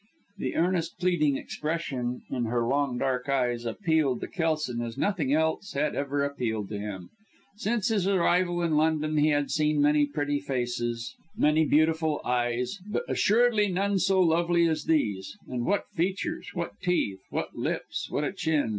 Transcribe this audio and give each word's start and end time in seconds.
The 0.39 0.55
earnest, 0.55 0.97
pleading 0.99 1.37
expression 1.37 2.23
in 2.31 2.45
her 2.45 2.65
long, 2.67 2.97
dark 2.97 3.29
eyes 3.29 3.65
appealed 3.65 4.19
to 4.21 4.27
Kelson 4.27 4.81
as 4.81 4.97
nothing 4.97 5.31
else 5.31 5.73
had 5.73 5.93
ever 5.93 6.23
appealed 6.25 6.69
to 6.69 6.79
him. 6.79 7.11
Since 7.57 7.89
his 7.89 8.07
arrival 8.07 8.63
in 8.63 8.77
London, 8.77 9.17
he 9.17 9.29
had 9.29 9.51
seen 9.51 9.79
many 9.79 10.07
pretty 10.07 10.39
faces, 10.39 11.13
many 11.37 11.65
beautiful 11.67 12.19
eyes, 12.25 12.79
but 12.89 13.03
assuredly 13.07 13.67
none 13.67 13.99
so 13.99 14.19
lovely 14.19 14.67
as 14.67 14.85
these. 14.85 15.37
And 15.47 15.67
what 15.67 15.83
features! 15.93 16.49
what 16.55 16.79
teeth! 16.81 17.19
what 17.29 17.55
lips! 17.55 18.09
what 18.09 18.23
a 18.23 18.33
chin! 18.33 18.69